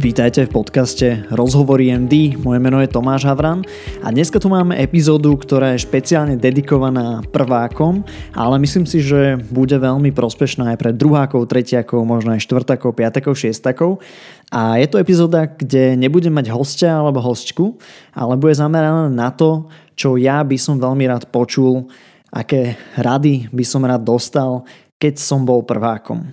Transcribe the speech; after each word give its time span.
Vítajte 0.00 0.48
v 0.48 0.64
podcaste 0.64 1.28
Rozhovory 1.28 1.92
MD, 1.92 2.32
moje 2.40 2.56
meno 2.56 2.80
je 2.80 2.88
Tomáš 2.88 3.28
Havran 3.28 3.60
a 4.00 4.08
dneska 4.08 4.40
tu 4.40 4.48
máme 4.48 4.72
epizódu, 4.80 5.36
ktorá 5.36 5.76
je 5.76 5.84
špeciálne 5.84 6.40
dedikovaná 6.40 7.20
prvákom, 7.28 8.00
ale 8.32 8.56
myslím 8.64 8.88
si, 8.88 9.04
že 9.04 9.36
bude 9.52 9.76
veľmi 9.76 10.08
prospešná 10.16 10.72
aj 10.72 10.80
pre 10.80 10.96
druhákov, 10.96 11.44
tretiakov, 11.52 12.00
možno 12.08 12.32
aj 12.32 12.40
štvrtakov, 12.48 12.96
piatakov, 12.96 13.36
šiestakov. 13.36 14.00
A 14.48 14.80
je 14.80 14.88
to 14.88 14.96
epizóda, 14.96 15.44
kde 15.44 16.00
nebudem 16.00 16.32
mať 16.32 16.48
hostia 16.48 16.96
alebo 16.96 17.20
hostku, 17.20 17.76
ale 18.16 18.40
bude 18.40 18.56
zameraná 18.56 19.12
na 19.12 19.28
to, 19.28 19.68
čo 20.00 20.16
ja 20.16 20.40
by 20.40 20.56
som 20.56 20.80
veľmi 20.80 21.12
rád 21.12 21.28
počul, 21.28 21.92
aké 22.32 22.80
rady 22.96 23.52
by 23.52 23.64
som 23.68 23.84
rád 23.84 24.00
dostal, 24.00 24.64
keď 24.96 25.20
som 25.20 25.44
bol 25.44 25.60
prvákom. 25.60 26.32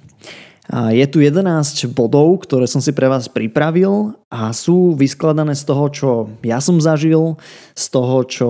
Je 0.68 1.06
tu 1.08 1.24
11 1.24 1.48
bodov, 1.96 2.44
ktoré 2.44 2.68
som 2.68 2.84
si 2.84 2.92
pre 2.92 3.08
vás 3.08 3.32
pripravil 3.32 4.20
a 4.28 4.52
sú 4.52 5.00
vyskladané 5.00 5.56
z 5.56 5.64
toho, 5.64 5.86
čo 5.88 6.10
ja 6.44 6.60
som 6.60 6.84
zažil, 6.84 7.40
z 7.72 7.86
toho, 7.88 8.18
čo 8.28 8.50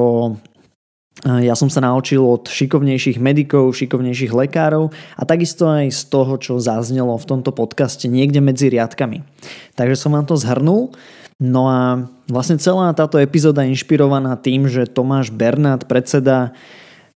ja 1.25 1.57
som 1.57 1.69
sa 1.69 1.81
naučil 1.81 2.21
od 2.21 2.45
šikovnejších 2.45 3.17
medikov, 3.17 3.73
šikovnejších 3.73 4.33
lekárov 4.33 4.93
a 5.17 5.23
takisto 5.25 5.65
aj 5.65 5.89
z 5.89 6.01
toho, 6.13 6.37
čo 6.37 6.61
zaznelo 6.61 7.17
v 7.17 7.25
tomto 7.25 7.53
podcaste 7.53 8.05
niekde 8.05 8.37
medzi 8.37 8.69
riadkami. 8.69 9.25
Takže 9.73 9.97
som 9.97 10.13
vám 10.13 10.29
to 10.29 10.37
zhrnul. 10.37 10.93
No 11.37 11.69
a 11.69 12.09
vlastne 12.25 12.57
celá 12.57 12.89
táto 12.97 13.21
epizóda 13.21 13.61
je 13.61 13.77
inšpirovaná 13.77 14.37
tým, 14.41 14.65
že 14.65 14.89
Tomáš 14.89 15.29
Bernát, 15.29 15.85
predseda 15.85 16.53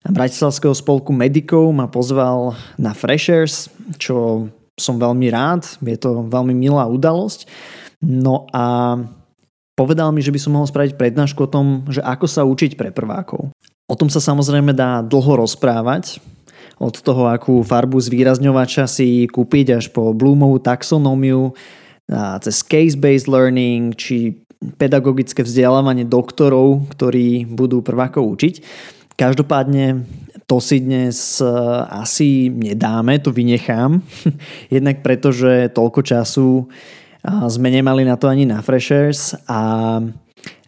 Bratislavského 0.04 0.72
spolku 0.76 1.12
medikov, 1.12 1.68
ma 1.72 1.88
pozval 1.88 2.56
na 2.76 2.92
Freshers, 2.92 3.72
čo 3.96 4.48
som 4.80 4.96
veľmi 4.96 5.28
rád, 5.28 5.68
je 5.84 5.98
to 6.00 6.24
veľmi 6.26 6.56
milá 6.56 6.88
udalosť. 6.88 7.44
No 8.00 8.48
a 8.50 8.96
povedal 9.76 10.08
mi, 10.10 10.24
že 10.24 10.32
by 10.32 10.40
som 10.40 10.56
mohol 10.56 10.66
spraviť 10.66 10.96
prednášku 10.96 11.44
o 11.44 11.52
tom, 11.52 11.84
že 11.92 12.00
ako 12.00 12.26
sa 12.26 12.48
učiť 12.48 12.80
pre 12.80 12.88
prvákov. 12.90 13.52
O 13.86 13.94
tom 13.98 14.08
sa 14.08 14.24
samozrejme 14.24 14.72
dá 14.72 15.04
dlho 15.04 15.44
rozprávať, 15.44 16.18
od 16.80 16.96
toho, 16.96 17.28
akú 17.28 17.60
farbu 17.60 18.00
zvýrazňovača 18.00 18.88
si 18.88 19.28
kúpiť 19.28 19.76
až 19.76 19.92
po 19.92 20.16
Bloomovú 20.16 20.56
taxonómiu, 20.64 21.52
cez 22.40 22.64
case-based 22.64 23.28
learning, 23.28 23.92
či 23.92 24.40
pedagogické 24.80 25.44
vzdelávanie 25.44 26.08
doktorov, 26.08 26.88
ktorí 26.96 27.44
budú 27.44 27.84
prvákov 27.84 28.24
učiť. 28.32 28.54
Každopádne 29.12 30.08
to 30.50 30.58
si 30.58 30.82
dnes 30.82 31.38
e, 31.38 31.46
asi 31.94 32.50
nedáme, 32.50 33.22
to 33.22 33.30
vynechám. 33.30 34.02
Jednak 34.74 35.06
preto, 35.06 35.30
že 35.30 35.70
toľko 35.70 36.02
času 36.02 36.66
sme 37.24 37.68
nemali 37.68 38.02
na 38.02 38.16
to 38.16 38.32
ani 38.32 38.48
na 38.48 38.64
Freshers 38.64 39.36
a, 39.44 40.00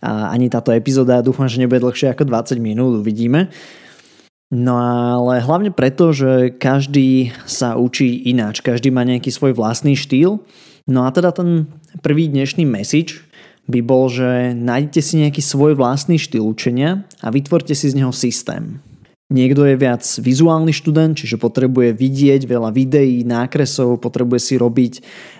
a 0.05 0.10
ani 0.30 0.53
táto 0.53 0.69
epizóda 0.69 1.25
dúfam, 1.25 1.48
že 1.48 1.56
nebude 1.56 1.80
dlhšie 1.80 2.12
ako 2.12 2.28
20 2.28 2.60
minút, 2.60 3.00
uvidíme. 3.00 3.48
No 4.53 4.77
ale 4.77 5.41
hlavne 5.41 5.72
preto, 5.72 6.12
že 6.12 6.53
každý 6.53 7.33
sa 7.48 7.80
učí 7.80 8.28
ináč, 8.28 8.60
každý 8.60 8.92
má 8.92 9.00
nejaký 9.00 9.33
svoj 9.33 9.56
vlastný 9.56 9.97
štýl. 9.97 10.44
No 10.84 11.08
a 11.08 11.10
teda 11.10 11.33
ten 11.33 11.72
prvý 12.05 12.28
dnešný 12.28 12.69
message 12.69 13.25
by 13.64 13.80
bol, 13.80 14.12
že 14.12 14.53
nájdete 14.53 15.00
si 15.00 15.25
nejaký 15.25 15.41
svoj 15.41 15.72
vlastný 15.72 16.20
štýl 16.20 16.44
učenia 16.44 17.08
a 17.25 17.33
vytvorte 17.33 17.72
si 17.72 17.88
z 17.88 17.97
neho 17.97 18.12
systém. 18.12 18.84
Niekto 19.33 19.64
je 19.64 19.80
viac 19.80 20.05
vizuálny 20.05 20.77
študent, 20.77 21.16
čiže 21.16 21.41
potrebuje 21.41 21.97
vidieť 21.97 22.44
veľa 22.44 22.69
videí, 22.69 23.25
nákresov, 23.25 24.05
potrebuje 24.05 24.41
si 24.44 24.55
robiť 24.61 24.92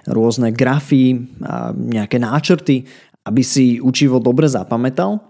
rôzne 0.09 0.49
grafy, 0.49 1.29
a 1.45 1.77
nejaké 1.77 2.17
náčrty, 2.17 2.89
aby 3.29 3.43
si 3.45 3.77
učivo 3.85 4.17
dobre 4.17 4.49
zapamätal. 4.49 5.21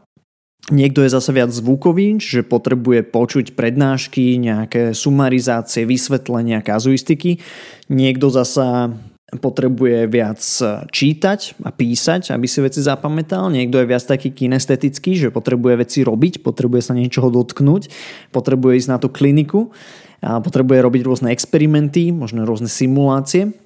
Niekto 0.70 1.02
je 1.02 1.10
zase 1.10 1.34
viac 1.34 1.50
zvukový, 1.50 2.22
čiže 2.22 2.46
potrebuje 2.46 3.02
počuť 3.10 3.58
prednášky, 3.58 4.38
nejaké 4.38 4.94
sumarizácie, 4.94 5.82
vysvetlenia, 5.82 6.62
kazuistiky. 6.62 7.42
Niekto 7.90 8.30
zasa 8.30 8.94
potrebuje 9.40 10.12
viac 10.12 10.40
e, 10.60 10.84
čítať 10.92 11.64
a 11.64 11.70
písať, 11.72 12.36
aby 12.36 12.44
si 12.44 12.58
veci 12.60 12.84
zapamätal. 12.84 13.48
Niekto 13.48 13.80
je 13.80 13.90
viac 13.90 14.04
taký 14.04 14.28
kinestetický, 14.28 15.16
že 15.16 15.32
potrebuje 15.32 15.80
veci 15.80 16.04
robiť, 16.04 16.44
potrebuje 16.44 16.82
sa 16.84 16.92
niečoho 16.92 17.32
dotknúť, 17.32 17.88
potrebuje 18.34 18.84
ísť 18.84 18.90
na 18.92 18.98
tú 19.00 19.08
kliniku 19.08 19.72
a 20.20 20.38
potrebuje 20.44 20.78
robiť 20.84 21.02
rôzne 21.08 21.28
experimenty, 21.32 22.12
možno 22.12 22.44
rôzne 22.44 22.68
simulácie. 22.68 23.56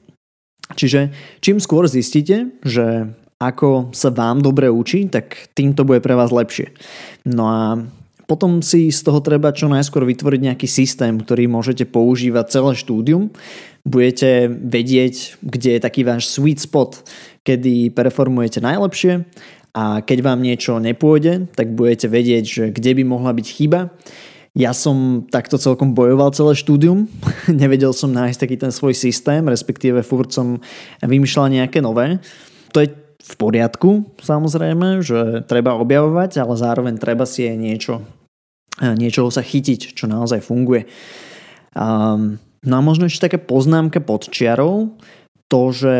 Čiže 0.74 1.14
čím 1.42 1.58
skôr 1.58 1.86
zistíte, 1.90 2.54
že 2.62 3.10
ako 3.36 3.92
sa 3.92 4.08
vám 4.08 4.40
dobre 4.40 4.72
učí, 4.72 5.06
tak 5.12 5.52
tým 5.52 5.76
to 5.76 5.84
bude 5.84 6.00
pre 6.00 6.16
vás 6.16 6.32
lepšie. 6.32 6.72
No 7.28 7.44
a 7.46 7.62
potom 8.26 8.58
si 8.58 8.90
z 8.90 9.06
toho 9.06 9.22
treba 9.22 9.54
čo 9.54 9.70
najskôr 9.70 10.02
vytvoriť 10.02 10.40
nejaký 10.50 10.66
systém, 10.66 11.14
ktorý 11.14 11.46
môžete 11.46 11.86
používať 11.86 12.58
celé 12.58 12.72
štúdium. 12.74 13.30
Budete 13.86 14.50
vedieť, 14.50 15.38
kde 15.46 15.78
je 15.78 15.80
taký 15.80 16.02
váš 16.02 16.26
sweet 16.26 16.58
spot, 16.58 17.06
kedy 17.46 17.94
performujete 17.94 18.58
najlepšie 18.58 19.22
a 19.78 20.02
keď 20.02 20.18
vám 20.26 20.42
niečo 20.42 20.82
nepôjde, 20.82 21.46
tak 21.54 21.70
budete 21.70 22.10
vedieť, 22.10 22.44
že 22.44 22.64
kde 22.74 22.98
by 22.98 23.02
mohla 23.06 23.30
byť 23.30 23.46
chyba. 23.46 23.94
Ja 24.56 24.72
som 24.72 25.28
takto 25.28 25.60
celkom 25.60 25.92
bojoval 25.92 26.32
celé 26.32 26.58
štúdium, 26.58 27.06
nevedel 27.62 27.94
som 27.94 28.10
nájsť 28.10 28.38
taký 28.40 28.56
ten 28.58 28.72
svoj 28.74 28.96
systém, 28.96 29.46
respektíve 29.46 30.02
furt 30.02 30.34
som 30.34 30.58
vymýšľal 31.04 31.62
nejaké 31.62 31.78
nové. 31.78 32.18
To 32.74 32.82
je 32.82 32.90
v 33.26 33.34
poriadku, 33.38 34.16
samozrejme, 34.22 35.04
že 35.04 35.44
treba 35.44 35.76
objavovať, 35.76 36.40
ale 36.40 36.54
zároveň 36.56 36.94
treba 36.96 37.28
si 37.28 37.44
aj 37.44 37.56
niečo, 37.58 37.94
niečoho 38.80 39.28
sa 39.28 39.44
chytiť, 39.44 39.92
čo 39.92 40.08
naozaj 40.08 40.40
funguje. 40.40 40.88
Um, 41.76 42.40
no 42.66 42.74
a 42.78 42.82
možno 42.82 43.06
ešte 43.06 43.30
taká 43.30 43.38
poznámka 43.38 44.02
pod 44.02 44.28
čiarou, 44.28 44.98
to, 45.46 45.70
že 45.70 45.94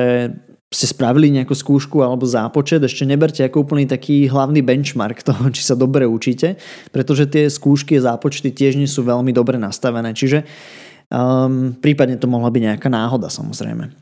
ste 0.66 0.86
spravili 0.90 1.30
nejakú 1.30 1.54
skúšku 1.54 2.02
alebo 2.02 2.26
zápočet, 2.26 2.82
ešte 2.82 3.06
neberte 3.06 3.40
ako 3.46 3.62
úplný 3.62 3.86
taký 3.86 4.26
hlavný 4.26 4.60
benchmark 4.66 5.22
toho, 5.22 5.48
či 5.54 5.62
sa 5.62 5.78
dobre 5.78 6.04
učíte, 6.04 6.58
pretože 6.90 7.30
tie 7.30 7.46
skúšky 7.46 7.96
a 8.02 8.12
zápočty 8.12 8.50
tiež 8.50 8.74
nie 8.74 8.90
sú 8.90 9.06
veľmi 9.06 9.30
dobre 9.30 9.56
nastavené. 9.62 10.10
Čiže 10.10 10.42
um, 11.08 11.70
prípadne 11.78 12.18
to 12.18 12.26
mohla 12.26 12.50
byť 12.50 12.62
nejaká 12.74 12.88
náhoda 12.90 13.30
samozrejme 13.30 13.94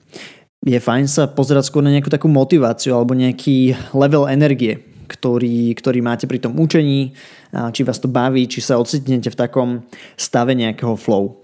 je 0.64 0.80
fajn 0.80 1.06
sa 1.06 1.28
pozerať 1.28 1.68
skôr 1.68 1.84
na 1.84 1.92
nejakú 1.92 2.08
takú 2.08 2.26
motiváciu 2.26 2.96
alebo 2.96 3.12
nejaký 3.12 3.76
level 3.92 4.24
energie, 4.24 4.80
ktorý, 5.04 5.76
ktorý 5.76 6.00
máte 6.00 6.24
pri 6.24 6.40
tom 6.40 6.56
učení, 6.56 7.12
či 7.52 7.84
vás 7.84 8.00
to 8.00 8.08
baví, 8.08 8.48
či 8.48 8.64
sa 8.64 8.80
ocitnete 8.80 9.28
v 9.28 9.36
takom 9.36 9.84
stave 10.16 10.56
nejakého 10.56 10.96
flow. 10.96 11.43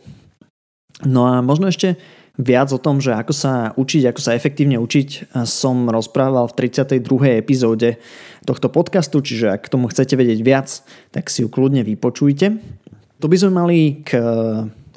No 1.05 1.29
a 1.31 1.41
možno 1.41 1.69
ešte 1.73 1.97
viac 2.41 2.73
o 2.73 2.81
tom, 2.81 3.05
že 3.05 3.13
ako 3.13 3.33
sa 3.37 3.53
učiť, 3.77 4.03
ako 4.09 4.21
sa 4.21 4.33
efektívne 4.33 4.81
učiť, 4.81 5.37
som 5.45 5.93
rozprával 5.93 6.49
v 6.49 6.57
32. 6.69 7.05
epizóde 7.37 8.01
tohto 8.49 8.73
podcastu, 8.73 9.21
čiže 9.21 9.53
ak 9.53 9.69
k 9.69 9.73
tomu 9.73 9.93
chcete 9.93 10.17
vedieť 10.17 10.41
viac, 10.41 10.69
tak 11.13 11.29
si 11.29 11.45
ju 11.45 11.49
kľudne 11.53 11.85
vypočujte. 11.85 12.57
To 13.21 13.27
by 13.29 13.37
sme 13.37 13.53
mali 13.53 13.79
k 14.01 14.17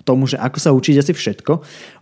tomu, 0.08 0.28
že 0.28 0.40
ako 0.40 0.58
sa 0.59 0.72
učiť 0.72 0.96
asi 1.00 1.12
všetko. 1.12 1.53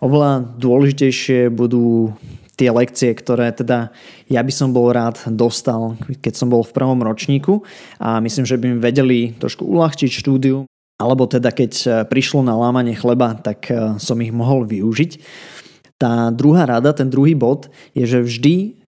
Oveľa 0.05 0.57
dôležitejšie 0.61 1.49
budú 1.49 2.13
tie 2.57 2.69
lekcie, 2.69 3.09
ktoré 3.17 3.49
teda 3.49 3.89
ja 4.29 4.41
by 4.45 4.53
som 4.53 4.69
bol 4.69 4.93
rád 4.93 5.17
dostal, 5.33 5.97
keď 6.21 6.33
som 6.37 6.53
bol 6.53 6.61
v 6.61 6.75
prvom 6.77 7.01
ročníku 7.01 7.65
a 7.97 8.21
myslím, 8.21 8.45
že 8.45 8.61
by 8.61 8.65
mi 8.69 8.77
vedeli 8.77 9.33
trošku 9.33 9.65
uľahčiť 9.65 10.09
štúdiu, 10.13 10.69
alebo 11.01 11.25
teda 11.25 11.49
keď 11.49 12.05
prišlo 12.05 12.45
na 12.45 12.53
lámanie 12.53 12.93
chleba, 12.93 13.33
tak 13.33 13.73
eh, 13.73 13.97
som 13.97 14.21
ich 14.21 14.29
mohol 14.29 14.69
využiť. 14.69 15.11
Tá 15.97 16.29
druhá 16.33 16.65
rada, 16.65 16.93
ten 16.93 17.09
druhý 17.09 17.37
bod 17.37 17.69
je, 17.93 18.05
že 18.05 18.25
vždy, 18.25 18.55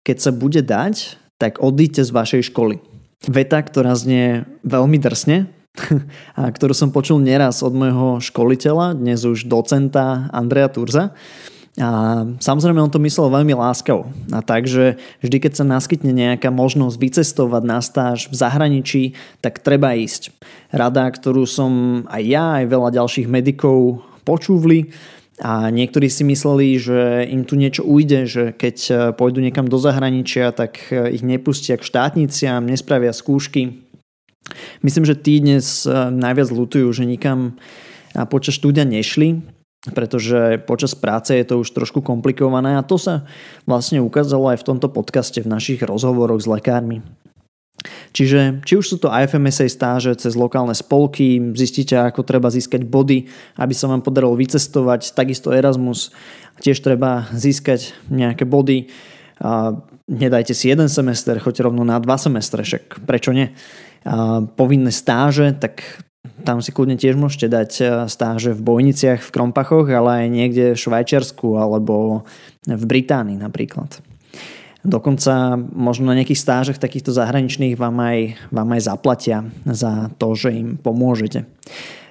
keď 0.07 0.17
sa 0.19 0.31
bude 0.31 0.63
dať, 0.63 1.19
tak 1.39 1.59
odíďte 1.59 2.07
z 2.07 2.11
vašej 2.15 2.43
školy. 2.55 2.79
Veta, 3.27 3.59
ktorá 3.59 3.95
znie 3.99 4.47
veľmi 4.63 4.99
drsne, 5.03 5.51
a 6.39 6.43
ktorú 6.53 6.75
som 6.77 6.95
počul 6.95 7.19
neraz 7.19 7.65
od 7.65 7.75
môjho 7.75 8.23
školiteľa, 8.23 8.99
dnes 8.99 9.25
už 9.25 9.51
docenta 9.51 10.31
Andreja 10.31 10.71
Turza. 10.71 11.05
A 11.81 12.23
samozrejme 12.37 12.85
on 12.85 12.93
to 12.93 13.01
myslel 13.01 13.33
veľmi 13.33 13.57
láskavo. 13.57 14.13
A 14.29 14.45
takže 14.45 15.01
vždy, 15.25 15.37
keď 15.41 15.53
sa 15.57 15.65
naskytne 15.65 16.13
nejaká 16.13 16.53
možnosť 16.53 16.97
vycestovať 17.01 17.63
na 17.65 17.81
stáž 17.81 18.29
v 18.29 18.35
zahraničí, 18.37 19.03
tak 19.41 19.65
treba 19.65 19.97
ísť. 19.97 20.37
Rada, 20.69 21.09
ktorú 21.09 21.49
som 21.49 22.05
aj 22.13 22.23
ja, 22.29 22.47
aj 22.61 22.65
veľa 22.69 22.91
ďalších 22.93 23.29
medikov 23.29 24.05
počúvli, 24.29 24.93
a 25.43 25.75
niektorí 25.75 26.07
si 26.07 26.23
mysleli, 26.23 26.79
že 26.79 27.27
im 27.27 27.43
tu 27.43 27.59
niečo 27.59 27.83
ujde, 27.83 28.31
že 28.31 28.45
keď 28.55 28.77
pôjdu 29.19 29.43
niekam 29.43 29.67
do 29.67 29.75
zahraničia, 29.75 30.55
tak 30.55 30.79
ich 30.93 31.25
nepustia 31.27 31.75
k 31.75 31.83
štátniciam, 31.83 32.63
nespravia 32.63 33.11
skúšky, 33.11 33.83
Myslím, 34.83 35.05
že 35.07 35.19
tí 35.19 35.39
dnes 35.41 35.87
eh, 35.87 35.93
najviac 36.11 36.51
lutujú, 36.51 36.89
že 36.93 37.07
nikam 37.07 37.57
počas 38.29 38.61
štúdia 38.61 38.85
nešli 38.85 39.41
pretože 39.91 40.63
počas 40.63 40.95
práce 40.95 41.35
je 41.35 41.43
to 41.43 41.59
už 41.59 41.75
trošku 41.75 42.07
komplikované 42.07 42.79
a 42.79 42.87
to 42.87 42.95
sa 42.95 43.27
vlastne 43.67 43.99
ukázalo 43.99 44.55
aj 44.55 44.63
v 44.63 44.69
tomto 44.75 44.87
podcaste 44.87 45.43
v 45.43 45.51
našich 45.51 45.83
rozhovoroch 45.83 46.39
s 46.39 46.47
lekármi. 46.47 47.03
Čiže 48.15 48.63
či 48.63 48.79
už 48.79 48.87
sú 48.87 48.97
to 49.03 49.11
IFMSA 49.11 49.67
stáže 49.67 50.15
cez 50.15 50.39
lokálne 50.39 50.77
spolky, 50.77 51.41
zistíte 51.59 51.99
ako 51.99 52.23
treba 52.23 52.47
získať 52.47 52.87
body, 52.87 53.27
aby 53.59 53.75
sa 53.75 53.91
vám 53.91 54.07
podarilo 54.07 54.39
vycestovať, 54.39 55.19
takisto 55.19 55.51
Erasmus, 55.51 56.15
tiež 56.63 56.79
treba 56.79 57.27
získať 57.35 57.97
nejaké 58.07 58.47
body, 58.47 58.87
a 59.43 59.75
nedajte 60.07 60.55
si 60.55 60.71
jeden 60.71 60.87
semester, 60.87 61.35
choďte 61.43 61.67
rovno 61.67 61.83
na 61.83 61.99
dva 61.99 62.15
semestre, 62.15 62.63
však 62.63 63.03
prečo 63.03 63.35
nie? 63.35 63.51
A 64.07 64.47
povinné 64.47 64.95
stáže, 64.95 65.51
tak 65.59 65.83
tam 66.47 66.63
si 66.63 66.71
kľudne 66.71 66.95
tiež 66.95 67.19
môžete 67.19 67.51
dať 67.51 67.71
e, 67.79 67.85
stáže 68.07 68.55
v 68.55 68.63
Bojniciach, 68.63 69.23
v 69.23 69.33
Krompachoch, 69.35 69.91
ale 69.91 70.27
aj 70.27 70.29
niekde 70.31 70.65
v 70.75 70.83
Švajčiarsku 70.83 71.59
alebo 71.59 72.23
v 72.67 72.85
Británii 72.87 73.39
napríklad. 73.43 73.99
Dokonca 74.83 75.55
možno 75.59 76.11
na 76.11 76.19
nejakých 76.19 76.43
stážach 76.43 76.79
takýchto 76.83 77.15
zahraničných 77.15 77.79
vám 77.79 77.95
aj, 78.03 78.19
vám 78.51 78.69
aj 78.75 78.83
zaplatia 78.83 79.47
za 79.63 80.11
to, 80.19 80.35
že 80.35 80.51
im 80.51 80.75
pomôžete. 80.75 81.47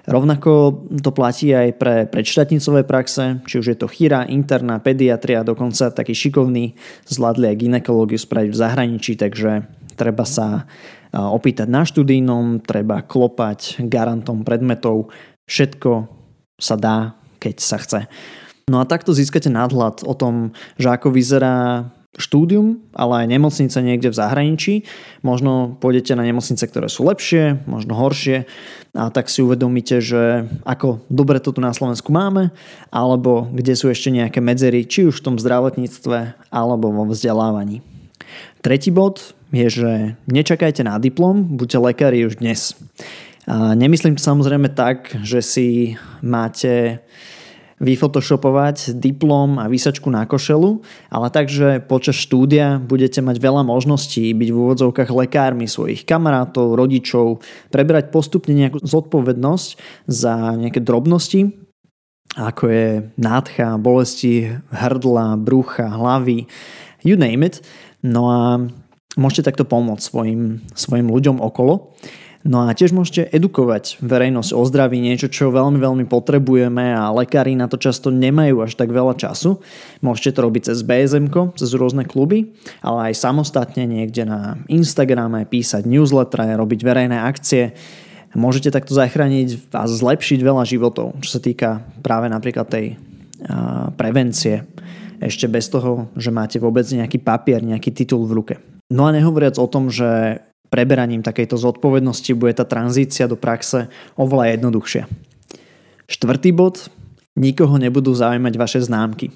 Rovnako 0.07 0.81
to 0.97 1.11
platí 1.13 1.53
aj 1.53 1.77
pre 1.77 1.95
predštátnicové 2.09 2.87
praxe, 2.87 3.43
či 3.45 3.61
už 3.61 3.75
je 3.75 3.77
to 3.77 3.85
chyra, 3.85 4.25
interná, 4.25 4.81
pediatria, 4.81 5.45
dokonca 5.45 5.93
taký 5.93 6.17
šikovný 6.17 6.73
zvládli 7.05 7.53
aj 7.53 7.59
ginekológiu 7.61 8.17
spraviť 8.17 8.49
v 8.49 8.59
zahraničí, 8.65 9.13
takže 9.13 9.67
treba 9.95 10.27
sa 10.27 10.65
opýtať 11.11 11.67
na 11.67 11.83
študijnom, 11.83 12.63
treba 12.63 13.03
klopať 13.03 13.83
garantom 13.87 14.47
predmetov, 14.47 15.11
všetko 15.47 16.07
sa 16.55 16.75
dá, 16.79 16.97
keď 17.41 17.55
sa 17.59 17.77
chce. 17.81 18.07
No 18.71 18.79
a 18.79 18.87
takto 18.87 19.11
získate 19.11 19.51
nadhľad 19.51 20.07
o 20.07 20.15
tom, 20.15 20.55
že 20.79 20.87
ako 20.87 21.11
vyzerá 21.11 21.89
štúdium, 22.11 22.83
ale 22.91 23.23
aj 23.23 23.31
nemocnice 23.31 23.77
niekde 23.79 24.11
v 24.11 24.19
zahraničí. 24.19 24.73
Možno 25.23 25.79
pôjdete 25.79 26.11
na 26.15 26.27
nemocnice, 26.27 26.59
ktoré 26.67 26.91
sú 26.91 27.07
lepšie, 27.07 27.63
možno 27.67 27.95
horšie 27.95 28.51
a 28.91 29.07
tak 29.07 29.31
si 29.31 29.39
uvedomíte, 29.39 30.03
že 30.03 30.43
ako 30.67 30.99
dobre 31.07 31.39
to 31.39 31.55
tu 31.55 31.63
na 31.63 31.71
Slovensku 31.71 32.11
máme, 32.11 32.51
alebo 32.91 33.47
kde 33.55 33.79
sú 33.79 33.87
ešte 33.87 34.11
nejaké 34.11 34.43
medzery, 34.43 34.83
či 34.83 35.07
už 35.07 35.23
v 35.23 35.25
tom 35.31 35.35
zdravotníctve, 35.39 36.51
alebo 36.51 36.91
vo 36.91 37.07
vzdelávaní. 37.07 37.79
Tretí 38.59 38.91
bod 38.91 39.31
je, 39.51 39.67
že 39.67 39.91
nečakajte 40.31 40.83
na 40.83 40.97
diplom, 40.97 41.59
buďte 41.59 41.77
lekári 41.77 42.25
už 42.27 42.39
dnes. 42.39 42.75
A 43.45 43.75
nemyslím 43.75 44.15
to 44.15 44.23
samozrejme 44.23 44.71
tak, 44.71 45.11
že 45.21 45.43
si 45.43 45.67
máte 46.23 47.03
vyfotoshopovať 47.81 48.93
diplom 49.01 49.57
a 49.57 49.65
výsačku 49.65 50.05
na 50.13 50.29
košelu, 50.29 50.85
ale 51.09 51.27
takže 51.33 51.81
počas 51.81 52.13
štúdia 52.13 52.77
budete 52.77 53.25
mať 53.25 53.41
veľa 53.41 53.65
možností 53.65 54.29
byť 54.37 54.49
v 54.53 54.59
úvodzovkách 54.61 55.09
lekármi 55.09 55.65
svojich 55.65 56.05
kamarátov, 56.05 56.77
rodičov, 56.77 57.41
prebrať 57.73 58.13
postupne 58.13 58.53
nejakú 58.53 58.85
zodpovednosť 58.85 59.69
za 60.05 60.53
nejaké 60.61 60.77
drobnosti, 60.77 61.57
ako 62.37 62.63
je 62.69 62.87
nádcha, 63.17 63.81
bolesti 63.81 64.61
hrdla, 64.69 65.41
brucha, 65.41 65.89
hlavy, 65.89 66.45
you 67.01 67.17
name 67.17 67.41
it. 67.41 67.65
No 68.05 68.29
a 68.29 68.41
môžete 69.21 69.45
takto 69.45 69.63
pomôcť 69.69 70.01
svojim, 70.01 70.65
svojim 70.73 71.07
ľuďom 71.13 71.37
okolo. 71.37 71.93
No 72.41 72.65
a 72.65 72.73
tiež 72.73 72.89
môžete 72.89 73.29
edukovať 73.29 74.01
verejnosť 74.01 74.57
o 74.57 74.65
zdraví, 74.65 74.97
niečo, 74.97 75.29
čo 75.29 75.53
veľmi, 75.53 75.77
veľmi 75.77 76.05
potrebujeme 76.09 76.89
a 76.89 77.13
lekári 77.13 77.53
na 77.53 77.69
to 77.69 77.77
často 77.77 78.09
nemajú 78.09 78.65
až 78.65 78.73
tak 78.73 78.89
veľa 78.89 79.13
času. 79.13 79.61
Môžete 80.01 80.33
to 80.33 80.49
robiť 80.49 80.73
cez 80.73 80.81
BSM, 80.81 81.29
cez 81.53 81.69
rôzne 81.77 82.01
kluby, 82.01 82.57
ale 82.81 83.13
aj 83.13 83.21
samostatne 83.21 83.85
niekde 83.85 84.25
na 84.25 84.57
Instagrame, 84.73 85.45
písať 85.45 85.85
newsletter, 85.85 86.57
robiť 86.57 86.81
verejné 86.81 87.21
akcie. 87.21 87.77
Môžete 88.33 88.73
takto 88.73 88.97
zachrániť 88.97 89.69
a 89.77 89.85
zlepšiť 89.85 90.41
veľa 90.41 90.65
životov, 90.65 91.21
čo 91.21 91.37
sa 91.37 91.39
týka 91.43 91.85
práve 92.01 92.25
napríklad 92.25 92.65
tej 92.65 92.97
prevencie. 93.93 94.65
Ešte 95.21 95.45
bez 95.45 95.69
toho, 95.69 96.09
že 96.17 96.33
máte 96.33 96.57
vôbec 96.57 96.89
nejaký 96.89 97.21
papier, 97.21 97.61
nejaký 97.61 97.93
titul 97.93 98.25
v 98.25 98.33
ruke. 98.33 98.55
No 98.91 99.07
a 99.07 99.15
nehovoriac 99.15 99.55
o 99.55 99.71
tom, 99.71 99.87
že 99.87 100.43
preberaním 100.67 101.23
takejto 101.23 101.55
zodpovednosti 101.55 102.31
bude 102.35 102.55
tá 102.55 102.67
tranzícia 102.67 103.27
do 103.27 103.39
praxe 103.39 103.87
oveľa 104.19 104.59
jednoduchšia. 104.59 105.03
Štvrtý 106.11 106.51
bod. 106.51 106.91
Nikoho 107.39 107.79
nebudú 107.79 108.11
zaujímať 108.11 108.53
vaše 108.59 108.79
známky. 108.83 109.31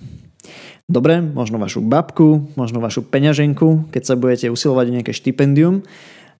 Dobre, 0.85 1.23
možno 1.23 1.57
vašu 1.57 1.79
babku, 1.79 2.51
možno 2.59 2.83
vašu 2.83 3.07
peňaženku, 3.07 3.89
keď 3.89 4.03
sa 4.03 4.19
budete 4.19 4.51
usilovať 4.51 4.85
o 4.91 4.95
nejaké 4.99 5.11
štipendium. 5.15 5.81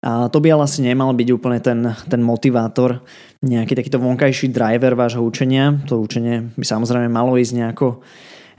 A 0.04 0.28
to 0.28 0.38
by 0.38 0.52
ale 0.52 0.68
asi 0.68 0.84
nemal 0.84 1.10
byť 1.16 1.28
úplne 1.32 1.58
ten, 1.58 1.96
ten 2.06 2.20
motivátor, 2.20 3.02
nejaký 3.42 3.72
takýto 3.74 3.98
vonkajší 3.98 4.52
driver 4.52 4.94
vášho 4.94 5.24
učenia. 5.24 5.80
To 5.88 5.98
učenie 5.98 6.52
by 6.54 6.62
samozrejme 6.62 7.08
malo 7.08 7.34
ísť 7.40 7.52
nejako 7.56 8.04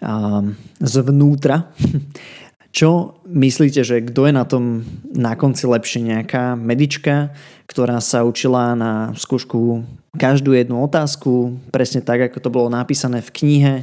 um, 0.02 0.58
zvnútra. 0.82 1.72
Čo 2.76 3.18
myslíte, 3.26 3.82
že 3.82 4.04
kto 4.04 4.28
je 4.28 4.34
na 4.36 4.46
tom 4.46 4.86
na 5.16 5.34
konci 5.40 5.66
lepšie? 5.66 6.04
Nejaká 6.04 6.54
medička, 6.60 7.32
ktorá 7.66 8.00
sa 8.00 8.24
učila 8.28 8.76
na 8.76 9.12
skúšku 9.16 9.84
každú 10.18 10.58
jednu 10.58 10.82
otázku, 10.82 11.62
presne 11.70 12.02
tak, 12.02 12.28
ako 12.28 12.38
to 12.42 12.50
bolo 12.50 12.68
napísané 12.74 13.22
v 13.22 13.30
knihe, 13.30 13.76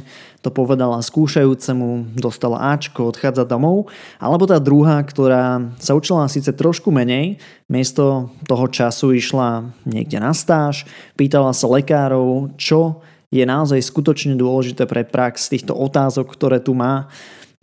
to 0.43 0.51
povedala 0.51 0.99
skúšajúcemu, 0.99 2.19
dostala 2.19 2.75
Ačko, 2.75 3.07
odchádza 3.09 3.47
domov, 3.47 3.87
alebo 4.19 4.45
tá 4.45 4.59
druhá, 4.59 4.99
ktorá 5.01 5.63
sa 5.79 5.95
učila 5.95 6.27
síce 6.27 6.51
trošku 6.51 6.91
menej, 6.91 7.39
miesto 7.71 8.29
toho 8.45 8.67
času 8.67 9.15
išla 9.15 9.73
niekde 9.87 10.19
na 10.19 10.35
stáž, 10.35 10.83
pýtala 11.15 11.55
sa 11.55 11.71
lekárov, 11.71 12.53
čo 12.59 13.01
je 13.33 13.41
naozaj 13.47 13.81
skutočne 13.81 14.37
dôležité 14.37 14.85
pre 14.85 15.07
prax 15.07 15.49
týchto 15.49 15.73
otázok, 15.73 16.35
ktoré 16.35 16.61
tu 16.61 16.75
má 16.77 17.09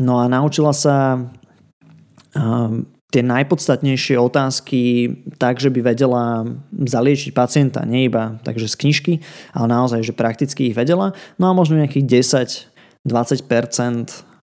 No 0.00 0.20
a 0.20 0.28
naučila 0.28 0.72
sa 0.72 1.20
um, 2.36 2.86
tie 3.12 3.20
najpodstatnejšie 3.20 4.16
otázky 4.16 5.12
tak, 5.36 5.60
že 5.60 5.68
by 5.68 5.92
vedela 5.92 6.48
zaliečiť 6.72 7.36
pacienta, 7.36 7.84
nie 7.84 8.08
iba 8.08 8.40
takže 8.40 8.72
z 8.72 8.74
knižky, 8.80 9.12
ale 9.52 9.66
naozaj, 9.68 10.00
že 10.00 10.16
prakticky 10.16 10.72
ich 10.72 10.76
vedela. 10.76 11.12
No 11.36 11.52
a 11.52 11.56
možno 11.56 11.76
nejakých 11.76 12.08
10-20% 13.04 13.04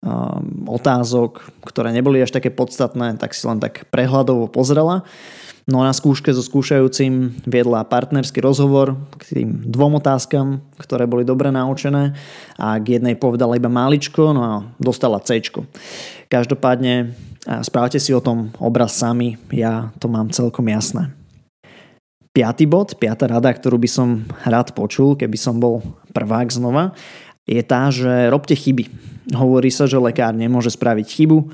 um, 0.02 0.66
otázok, 0.66 1.46
ktoré 1.62 1.94
neboli 1.94 2.26
až 2.26 2.34
také 2.34 2.50
podstatné, 2.50 3.22
tak 3.22 3.38
si 3.38 3.46
len 3.46 3.62
tak 3.62 3.86
prehľadovo 3.94 4.50
pozrela. 4.50 5.06
No 5.66 5.82
na 5.82 5.90
skúške 5.98 6.30
so 6.30 6.46
skúšajúcim 6.46 7.42
viedla 7.42 7.82
partnerský 7.90 8.38
rozhovor 8.38 9.02
k 9.18 9.42
tým 9.42 9.50
dvom 9.66 9.98
otázkam, 9.98 10.62
ktoré 10.78 11.10
boli 11.10 11.26
dobre 11.26 11.50
naučené 11.50 12.14
a 12.62 12.78
k 12.78 13.02
jednej 13.02 13.18
povedala 13.18 13.58
iba 13.58 13.66
máličko, 13.66 14.30
no 14.30 14.42
a 14.46 14.54
dostala 14.78 15.18
C. 15.26 15.42
Každopádne 16.30 17.18
správte 17.66 17.98
si 17.98 18.14
o 18.14 18.22
tom 18.22 18.54
obraz 18.62 18.94
sami, 18.94 19.42
ja 19.50 19.90
to 19.98 20.06
mám 20.06 20.30
celkom 20.30 20.70
jasné. 20.70 21.10
Piatý 22.30 22.70
bod, 22.70 23.02
piatá 23.02 23.26
rada, 23.26 23.50
ktorú 23.50 23.82
by 23.82 23.90
som 23.90 24.22
rád 24.46 24.70
počul, 24.78 25.18
keby 25.18 25.38
som 25.40 25.58
bol 25.58 25.82
prvák 26.14 26.54
znova, 26.54 26.94
je 27.50 27.62
tá, 27.66 27.90
že 27.90 28.30
robte 28.30 28.54
chyby. 28.54 28.86
Hovorí 29.34 29.74
sa, 29.74 29.90
že 29.90 29.98
lekár 29.98 30.38
nemôže 30.38 30.70
spraviť 30.70 31.08
chybu, 31.10 31.50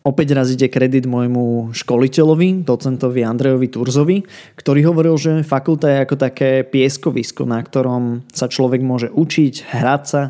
Opäť 0.00 0.32
raz 0.32 0.48
ide 0.48 0.72
kredit 0.72 1.04
môjmu 1.04 1.76
školiteľovi, 1.76 2.64
docentovi 2.64 3.20
Andrejovi 3.20 3.68
Turzovi, 3.68 4.24
ktorý 4.56 4.88
hovoril, 4.88 5.20
že 5.20 5.44
fakulta 5.44 5.92
je 5.92 5.98
ako 6.08 6.16
také 6.16 6.64
pieskovisko, 6.64 7.44
na 7.44 7.60
ktorom 7.60 8.24
sa 8.32 8.48
človek 8.48 8.80
môže 8.80 9.12
učiť, 9.12 9.68
hrať 9.68 10.02
sa, 10.08 10.22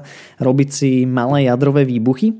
robiť 0.42 0.68
si 0.74 0.90
malé 1.06 1.46
jadrové 1.46 1.86
výbuchy. 1.86 2.34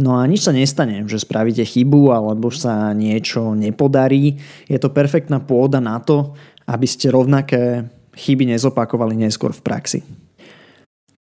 No 0.00 0.16
a 0.16 0.24
nič 0.24 0.48
sa 0.48 0.56
nestane, 0.56 1.04
že 1.04 1.20
spravíte 1.20 1.68
chybu 1.68 2.16
alebo 2.16 2.48
sa 2.48 2.96
niečo 2.96 3.52
nepodarí. 3.52 4.40
Je 4.64 4.80
to 4.80 4.88
perfektná 4.88 5.44
pôda 5.44 5.84
na 5.84 6.00
to, 6.00 6.32
aby 6.64 6.88
ste 6.88 7.12
rovnaké 7.12 7.92
chyby 8.16 8.56
nezopakovali 8.56 9.20
neskôr 9.20 9.52
v 9.52 9.60
praxi. 9.60 10.00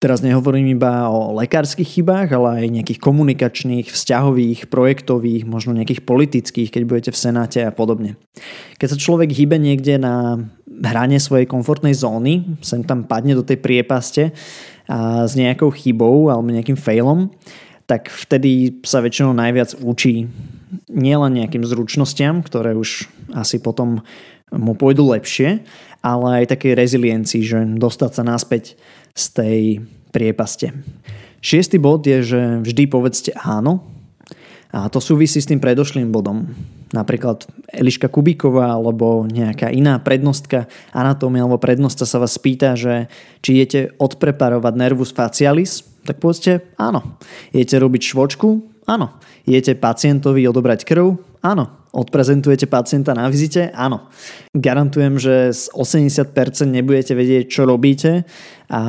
Teraz 0.03 0.19
nehovorím 0.19 0.75
iba 0.75 1.07
o 1.07 1.31
lekárskych 1.39 1.87
chybách, 1.95 2.35
ale 2.35 2.67
aj 2.67 2.75
nejakých 2.75 2.99
komunikačných, 2.99 3.87
vzťahových, 3.87 4.67
projektových, 4.67 5.47
možno 5.47 5.71
nejakých 5.71 6.03
politických, 6.03 6.75
keď 6.75 6.83
budete 6.83 7.11
v 7.15 7.21
Senáte 7.23 7.63
a 7.63 7.71
podobne. 7.71 8.19
Keď 8.83 8.87
sa 8.91 8.97
človek 8.99 9.31
hýbe 9.31 9.55
niekde 9.55 9.95
na 9.95 10.43
hrane 10.67 11.23
svojej 11.23 11.47
komfortnej 11.47 11.95
zóny, 11.95 12.59
sem 12.59 12.83
tam 12.83 13.07
padne 13.07 13.31
do 13.31 13.47
tej 13.47 13.63
priepaste 13.63 14.35
a 14.91 15.23
s 15.23 15.39
nejakou 15.39 15.71
chybou 15.71 16.27
alebo 16.27 16.51
nejakým 16.51 16.75
failom, 16.75 17.31
tak 17.87 18.11
vtedy 18.11 18.83
sa 18.83 18.99
väčšinou 18.99 19.31
najviac 19.31 19.79
učí 19.79 20.27
nielen 20.91 21.39
nejakým 21.39 21.63
zručnostiam, 21.63 22.43
ktoré 22.43 22.75
už 22.75 23.07
asi 23.31 23.55
potom 23.55 24.03
mu 24.51 24.75
pôjdu 24.75 25.07
lepšie, 25.15 25.63
ale 26.03 26.43
aj 26.43 26.51
takej 26.51 26.75
reziliencii, 26.75 27.41
že 27.47 27.59
dostať 27.79 28.11
sa 28.11 28.23
naspäť 28.27 28.75
z 29.15 29.25
tej 29.31 29.59
priepaste. 30.11 30.75
Šiestý 31.39 31.79
bod 31.79 32.03
je, 32.03 32.19
že 32.21 32.39
vždy 32.61 32.83
povedzte 32.91 33.31
áno 33.39 33.87
a 34.73 34.89
to 34.89 34.97
súvisí 34.97 35.37
s 35.37 35.49
tým 35.49 35.61
predošlým 35.61 36.09
bodom. 36.09 36.49
Napríklad 36.93 37.45
Eliška 37.69 38.09
Kubíková 38.09 38.73
alebo 38.73 39.25
nejaká 39.25 39.69
iná 39.69 39.97
prednostka 40.01 40.65
anatómie 40.93 41.41
alebo 41.41 41.61
prednostka 41.61 42.05
sa 42.05 42.21
vás 42.21 42.37
spýta, 42.37 42.73
že 42.73 43.09
či 43.41 43.57
idete 43.57 43.93
odpreparovať 43.97 44.73
nervus 44.77 45.13
facialis, 45.13 45.85
tak 46.05 46.17
povedzte 46.17 46.73
áno. 46.77 47.17
Idete 47.53 47.77
robiť 47.81 48.01
švočku? 48.01 48.49
Áno. 48.89 49.13
Idete 49.45 49.77
pacientovi 49.77 50.45
odobrať 50.49 50.89
krv? 50.89 51.17
Áno. 51.45 51.82
Odprezentujete 51.93 52.65
pacienta 52.65 53.13
na 53.13 53.29
vizite? 53.29 53.69
Áno. 53.69 54.09
Garantujem, 54.49 55.21
že 55.21 55.53
z 55.53 55.69
80% 55.77 56.65
nebudete 56.65 57.13
vedieť, 57.13 57.45
čo 57.45 57.69
robíte 57.69 58.25
a 58.65 58.81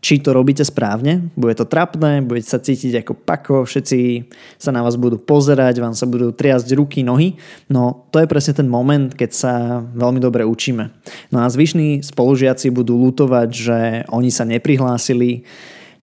či 0.00 0.18
to 0.18 0.32
robíte 0.32 0.64
správne. 0.64 1.28
Bude 1.36 1.52
to 1.52 1.68
trapné, 1.68 2.24
budete 2.24 2.48
sa 2.48 2.56
cítiť 2.56 3.04
ako 3.04 3.12
pako, 3.20 3.56
všetci 3.68 4.24
sa 4.56 4.72
na 4.72 4.80
vás 4.80 4.96
budú 4.96 5.20
pozerať, 5.20 5.84
vám 5.84 5.92
sa 5.92 6.08
budú 6.08 6.32
triasť 6.32 6.72
ruky, 6.72 7.04
nohy. 7.04 7.36
No 7.68 8.08
to 8.08 8.24
je 8.24 8.26
presne 8.26 8.56
ten 8.56 8.66
moment, 8.66 9.12
keď 9.12 9.30
sa 9.36 9.52
veľmi 9.92 10.16
dobre 10.16 10.48
učíme. 10.48 10.88
No 11.36 11.44
a 11.44 11.52
zvyšní 11.52 12.00
spolužiaci 12.00 12.72
budú 12.72 12.96
lutovať, 12.96 13.48
že 13.52 13.78
oni 14.08 14.32
sa 14.32 14.48
neprihlásili, 14.48 15.44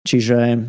čiže 0.06 0.62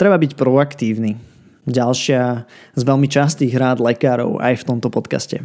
treba 0.00 0.16
byť 0.16 0.32
proaktívny 0.32 1.33
ďalšia 1.68 2.48
z 2.76 2.82
veľmi 2.84 3.08
častých 3.08 3.56
rád 3.56 3.80
lekárov 3.80 4.40
aj 4.40 4.64
v 4.64 4.66
tomto 4.66 4.88
podcaste. 4.92 5.40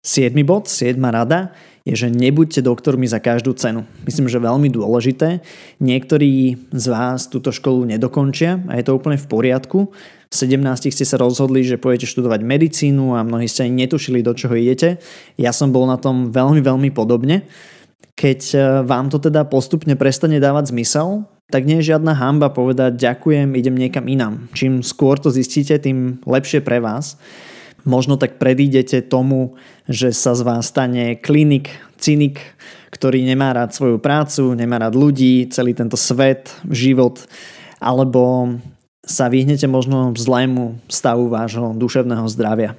Siedmy 0.00 0.48
bod, 0.48 0.64
siedma 0.64 1.12
rada 1.12 1.52
je, 1.84 1.96
že 1.96 2.08
nebuďte 2.12 2.64
doktormi 2.64 3.08
za 3.08 3.20
každú 3.20 3.56
cenu. 3.56 3.88
Myslím, 4.04 4.28
že 4.28 4.40
veľmi 4.40 4.68
dôležité. 4.68 5.40
Niektorí 5.80 6.56
z 6.72 6.86
vás 6.88 7.28
túto 7.28 7.52
školu 7.52 7.88
nedokončia 7.88 8.60
a 8.68 8.76
je 8.76 8.84
to 8.84 8.96
úplne 8.96 9.16
v 9.16 9.26
poriadku. 9.28 9.78
V 10.30 10.34
17 10.36 10.94
ste 10.94 11.04
sa 11.04 11.18
rozhodli, 11.18 11.66
že 11.66 11.80
pôjdete 11.80 12.06
študovať 12.06 12.40
medicínu 12.46 13.16
a 13.16 13.26
mnohí 13.26 13.48
ste 13.50 13.66
ani 13.66 13.84
netušili, 13.84 14.22
do 14.22 14.36
čoho 14.36 14.54
idete. 14.54 15.00
Ja 15.40 15.50
som 15.50 15.72
bol 15.74 15.88
na 15.88 15.98
tom 15.98 16.30
veľmi, 16.30 16.62
veľmi 16.62 16.90
podobne. 16.92 17.48
Keď 18.14 18.40
eh, 18.54 18.60
vám 18.84 19.08
to 19.08 19.18
teda 19.18 19.48
postupne 19.48 19.96
prestane 19.96 20.38
dávať 20.38 20.70
zmysel, 20.76 21.24
tak 21.50 21.66
nie 21.66 21.82
je 21.82 21.92
žiadna 21.94 22.14
hamba 22.14 22.48
povedať 22.54 22.94
ďakujem, 22.94 23.52
idem 23.58 23.74
niekam 23.74 24.06
inám. 24.06 24.46
Čím 24.54 24.86
skôr 24.86 25.18
to 25.18 25.34
zistíte, 25.34 25.74
tým 25.82 26.22
lepšie 26.22 26.62
pre 26.62 26.78
vás. 26.78 27.18
Možno 27.82 28.14
tak 28.14 28.38
predídete 28.38 29.02
tomu, 29.02 29.58
že 29.90 30.14
sa 30.14 30.38
z 30.38 30.46
vás 30.46 30.70
stane 30.70 31.18
klinik, 31.18 31.74
cynik, 31.98 32.38
ktorý 32.94 33.24
nemá 33.24 33.50
rád 33.56 33.74
svoju 33.74 33.98
prácu, 33.98 34.54
nemá 34.54 34.78
rád 34.78 34.94
ľudí, 34.94 35.48
celý 35.50 35.74
tento 35.74 35.98
svet, 35.98 36.54
život, 36.68 37.24
alebo 37.80 38.54
sa 39.00 39.26
vyhnete 39.26 39.66
možno 39.66 40.12
zlému 40.14 40.78
stavu 40.86 41.32
vášho 41.32 41.72
duševného 41.74 42.26
zdravia. 42.30 42.76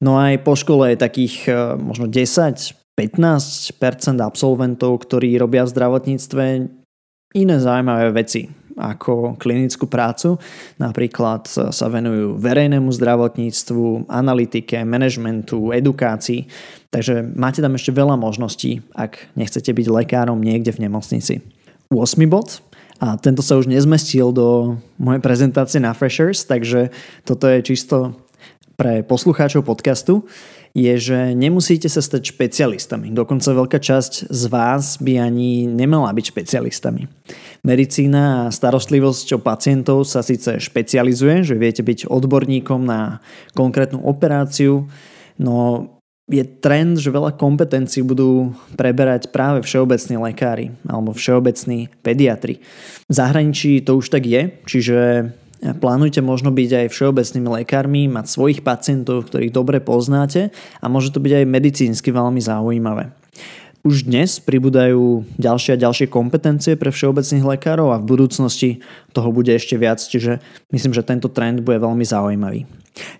No 0.00 0.20
aj 0.20 0.44
po 0.44 0.54
škole 0.54 0.94
je 0.94 0.98
takých 1.02 1.34
eh, 1.50 1.56
možno 1.76 2.06
10, 2.08 2.96
15% 2.96 4.24
absolventov, 4.24 5.04
ktorí 5.04 5.36
robia 5.36 5.68
v 5.68 5.72
zdravotníctve 5.72 6.44
iné 7.34 7.56
zaujímavé 7.58 8.12
veci 8.12 8.46
ako 8.76 9.40
klinickú 9.40 9.88
prácu. 9.88 10.36
Napríklad 10.76 11.48
sa 11.48 11.86
venujú 11.88 12.36
verejnému 12.36 12.92
zdravotníctvu, 12.92 14.04
analytike, 14.04 14.84
manažmentu, 14.84 15.72
edukácii. 15.72 16.44
Takže 16.92 17.24
máte 17.24 17.64
tam 17.64 17.72
ešte 17.72 17.96
veľa 17.96 18.20
možností, 18.20 18.84
ak 18.92 19.32
nechcete 19.32 19.72
byť 19.72 19.86
lekárom 19.88 20.36
niekde 20.44 20.76
v 20.76 20.86
nemocnici. 20.86 21.40
8. 21.88 22.20
bod. 22.28 22.60
A 22.96 23.20
tento 23.20 23.44
sa 23.44 23.60
už 23.60 23.68
nezmestil 23.68 24.32
do 24.32 24.80
mojej 24.96 25.20
prezentácie 25.20 25.80
na 25.80 25.92
Freshers, 25.92 26.48
takže 26.48 26.88
toto 27.28 27.44
je 27.44 27.60
čisto 27.60 28.16
pre 28.76 29.00
poslucháčov 29.00 29.64
podcastu 29.64 30.28
je, 30.76 30.92
že 31.00 31.18
nemusíte 31.32 31.88
sa 31.88 32.04
stať 32.04 32.36
špecialistami. 32.36 33.08
Dokonca 33.08 33.56
veľká 33.56 33.80
časť 33.80 34.28
z 34.28 34.42
vás 34.52 35.00
by 35.00 35.16
ani 35.16 35.64
nemala 35.64 36.12
byť 36.12 36.24
špecialistami. 36.36 37.08
Medicína 37.64 38.46
a 38.46 38.52
starostlivosť 38.52 39.26
o 39.34 39.38
pacientov 39.40 40.04
sa 40.04 40.20
síce 40.20 40.60
špecializuje, 40.60 41.48
že 41.48 41.56
viete 41.56 41.80
byť 41.80 42.12
odborníkom 42.12 42.84
na 42.84 43.24
konkrétnu 43.56 44.04
operáciu, 44.04 44.84
no 45.40 45.88
je 46.26 46.42
trend, 46.42 46.98
že 46.98 47.14
veľa 47.14 47.38
kompetencií 47.38 48.02
budú 48.02 48.50
preberať 48.74 49.30
práve 49.30 49.62
všeobecní 49.62 50.18
lekári 50.18 50.74
alebo 50.82 51.14
všeobecní 51.14 51.86
pediatri. 52.02 52.58
V 53.06 53.12
zahraničí 53.14 53.78
to 53.86 54.02
už 54.02 54.10
tak 54.10 54.26
je, 54.26 54.50
čiže 54.66 55.30
Plánujte 55.56 56.20
možno 56.20 56.52
byť 56.52 56.70
aj 56.84 56.92
všeobecnými 56.92 57.48
lekármi, 57.62 58.02
mať 58.12 58.26
svojich 58.28 58.60
pacientov, 58.60 59.32
ktorých 59.32 59.54
dobre 59.54 59.80
poznáte 59.80 60.52
a 60.80 60.86
môže 60.92 61.10
to 61.10 61.18
byť 61.18 61.32
aj 61.42 61.44
medicínsky 61.48 62.12
veľmi 62.12 62.38
zaujímavé. 62.38 63.12
Už 63.86 64.02
dnes 64.02 64.42
pribúdajú 64.42 65.22
ďalšie 65.38 65.78
a 65.78 65.82
ďalšie 65.86 66.10
kompetencie 66.10 66.74
pre 66.74 66.90
všeobecných 66.90 67.46
lekárov 67.46 67.94
a 67.94 68.02
v 68.02 68.08
budúcnosti 68.18 68.82
toho 69.14 69.30
bude 69.30 69.54
ešte 69.54 69.78
viac, 69.78 70.02
čiže 70.02 70.42
myslím, 70.74 70.90
že 70.90 71.06
tento 71.06 71.30
trend 71.30 71.62
bude 71.62 71.78
veľmi 71.78 72.02
zaujímavý. 72.02 72.66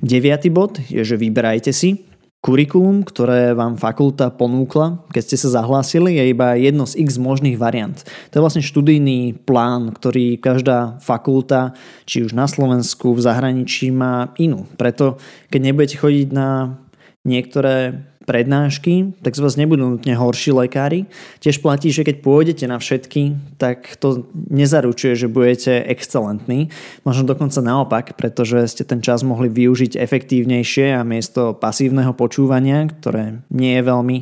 Deviatý 0.02 0.50
bod 0.50 0.82
je, 0.90 1.06
že 1.06 1.14
vyberajte 1.14 1.70
si, 1.70 2.02
Kurikulum, 2.46 3.02
ktoré 3.02 3.58
vám 3.58 3.74
fakulta 3.74 4.30
ponúkla, 4.30 5.02
keď 5.10 5.22
ste 5.26 5.36
sa 5.42 5.58
zahlásili, 5.58 6.14
je 6.14 6.30
iba 6.30 6.54
jedno 6.54 6.86
z 6.86 6.94
x 7.02 7.18
možných 7.18 7.58
variant. 7.58 7.98
To 8.30 8.38
je 8.38 8.44
vlastne 8.46 8.62
študijný 8.62 9.34
plán, 9.42 9.90
ktorý 9.90 10.38
každá 10.38 11.02
fakulta, 11.02 11.74
či 12.06 12.22
už 12.22 12.38
na 12.38 12.46
Slovensku, 12.46 13.18
v 13.18 13.24
zahraničí 13.26 13.90
má 13.90 14.30
inú. 14.38 14.62
Preto, 14.78 15.18
keď 15.50 15.60
nebudete 15.60 15.98
chodiť 15.98 16.28
na 16.30 16.78
niektoré 17.26 18.06
prednášky, 18.26 19.14
tak 19.22 19.38
z 19.38 19.40
vás 19.40 19.54
nebudú 19.54 19.96
nutne 19.96 20.18
horší 20.18 20.50
lekári. 20.52 21.06
Tiež 21.38 21.62
platí, 21.62 21.94
že 21.94 22.02
keď 22.02 22.20
pôjdete 22.20 22.66
na 22.66 22.82
všetky, 22.82 23.38
tak 23.56 23.94
to 24.02 24.26
nezaručuje, 24.34 25.14
že 25.14 25.30
budete 25.30 25.86
excelentní. 25.86 26.74
Možno 27.06 27.22
dokonca 27.22 27.62
naopak, 27.62 28.18
pretože 28.18 28.66
ste 28.74 28.82
ten 28.82 28.98
čas 28.98 29.22
mohli 29.22 29.46
využiť 29.46 29.94
efektívnejšie 29.94 30.98
a 30.98 31.06
miesto 31.06 31.54
pasívneho 31.54 32.10
počúvania, 32.12 32.90
ktoré 32.90 33.40
nie 33.48 33.78
je 33.78 33.82
veľmi 33.86 34.18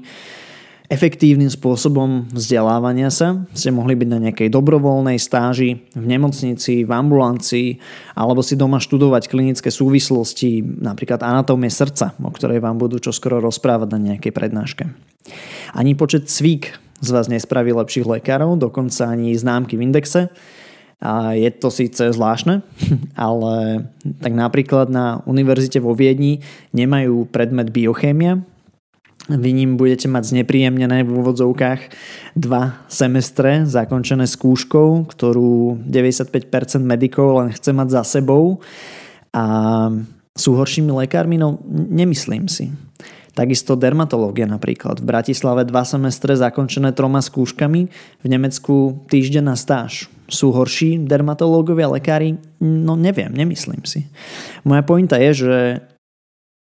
efektívnym 0.92 1.48
spôsobom 1.48 2.28
vzdelávania 2.28 3.08
sa. 3.08 3.40
Ste 3.56 3.72
mohli 3.72 3.96
byť 3.96 4.08
na 4.08 4.18
nejakej 4.28 4.52
dobrovoľnej 4.52 5.16
stáži 5.16 5.80
v 5.96 6.04
nemocnici, 6.04 6.84
v 6.84 6.92
ambulancii 6.92 7.68
alebo 8.12 8.44
si 8.44 8.52
doma 8.54 8.76
študovať 8.76 9.32
klinické 9.32 9.72
súvislosti, 9.72 10.60
napríklad 10.60 11.24
anatómie 11.24 11.72
srdca, 11.72 12.12
o 12.20 12.28
ktorej 12.28 12.60
vám 12.60 12.76
budú 12.76 13.00
čoskoro 13.00 13.40
rozprávať 13.40 13.88
na 13.96 14.00
nejakej 14.12 14.32
prednáške. 14.36 14.84
Ani 15.72 15.96
počet 15.96 16.28
cvík 16.28 16.76
z 17.00 17.08
vás 17.10 17.32
nespraví 17.32 17.72
lepších 17.72 18.04
lekárov, 18.04 18.60
dokonca 18.60 19.08
ani 19.08 19.32
známky 19.32 19.80
v 19.80 19.84
indexe. 19.88 20.28
A 21.04 21.36
je 21.36 21.52
to 21.52 21.68
síce 21.68 22.00
zvláštne, 22.00 22.64
ale 23.18 23.84
tak 24.20 24.32
napríklad 24.32 24.88
na 24.88 25.20
univerzite 25.24 25.80
vo 25.80 25.92
Viedni 25.92 26.40
nemajú 26.72 27.28
predmet 27.28 27.72
biochémia, 27.72 28.40
vy 29.28 29.50
ním 29.56 29.80
budete 29.80 30.04
mať 30.04 30.36
znepríjemnené 30.36 31.00
v 31.00 31.10
úvodzovkách 31.16 31.80
dva 32.36 32.84
semestre 32.92 33.64
zakončené 33.64 34.28
skúškou, 34.28 35.08
ktorú 35.08 35.80
95% 35.88 36.84
medikov 36.84 37.40
len 37.40 37.48
chce 37.56 37.72
mať 37.72 37.88
za 37.88 38.02
sebou 38.04 38.60
a 39.32 39.44
sú 40.36 40.50
horšími 40.58 40.92
lekármi? 40.92 41.40
No 41.40 41.62
nemyslím 41.70 42.52
si. 42.52 42.68
Takisto 43.34 43.74
dermatológia 43.74 44.46
napríklad. 44.46 45.02
V 45.02 45.08
Bratislave 45.10 45.66
dva 45.66 45.82
semestre 45.82 46.38
zakončené 46.38 46.94
troma 46.94 47.18
skúškami, 47.18 47.90
v 48.22 48.26
Nemecku 48.30 49.02
týždenná 49.10 49.58
stáž. 49.58 50.06
Sú 50.30 50.54
horší 50.54 51.02
dermatológovia, 51.02 51.90
lekári? 51.90 52.38
No 52.62 52.94
neviem, 52.94 53.34
nemyslím 53.34 53.82
si. 53.82 54.06
Moja 54.62 54.86
pointa 54.86 55.18
je, 55.18 55.30
že 55.34 55.58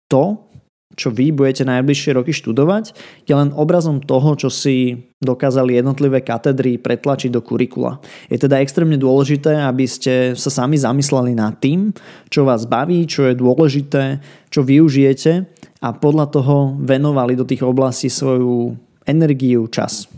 to, 0.08 0.51
čo 1.00 1.14
vy 1.14 1.32
budete 1.32 1.64
najbližšie 1.64 2.12
roky 2.20 2.36
študovať, 2.36 2.92
je 3.24 3.34
len 3.34 3.56
obrazom 3.56 4.04
toho, 4.04 4.36
čo 4.36 4.52
si 4.52 5.08
dokázali 5.24 5.80
jednotlivé 5.80 6.20
katedry 6.20 6.76
pretlačiť 6.76 7.32
do 7.32 7.40
kurikula. 7.40 8.04
Je 8.28 8.36
teda 8.42 8.60
extrémne 8.60 9.00
dôležité, 9.00 9.64
aby 9.64 9.88
ste 9.88 10.36
sa 10.36 10.52
sami 10.52 10.76
zamysleli 10.76 11.32
nad 11.38 11.56
tým, 11.64 11.96
čo 12.28 12.44
vás 12.44 12.68
baví, 12.68 13.08
čo 13.08 13.32
je 13.32 13.40
dôležité, 13.40 14.20
čo 14.52 14.68
využijete 14.68 15.48
a 15.80 15.88
podľa 15.96 16.26
toho 16.28 16.76
venovali 16.76 17.40
do 17.40 17.48
tých 17.48 17.64
oblastí 17.64 18.12
svoju 18.12 18.76
energiu, 19.08 19.72
čas. 19.72 20.11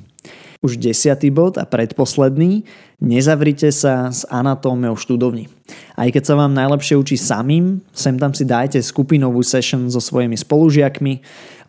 Už 0.64 0.80
desiatý 0.80 1.28
bod 1.28 1.60
a 1.60 1.68
predposledný, 1.68 2.64
nezavrite 3.04 3.68
sa 3.76 4.08
s 4.08 4.24
anatómiou 4.32 4.96
študovni. 4.96 5.52
Aj 6.00 6.08
keď 6.08 6.24
sa 6.24 6.40
vám 6.40 6.56
najlepšie 6.56 6.96
učí 6.96 7.20
samým, 7.20 7.84
sem 7.92 8.16
tam 8.16 8.32
si 8.32 8.48
dajte 8.48 8.80
skupinovú 8.80 9.44
session 9.44 9.92
so 9.92 10.00
svojimi 10.00 10.40
spolužiakmi, 10.40 11.20